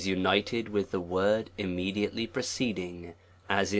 [0.07, 3.13] united with the word immediately preceding,
[3.47, 3.67] as in, C3 p *^